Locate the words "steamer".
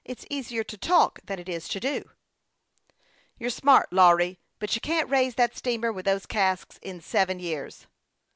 5.55-5.91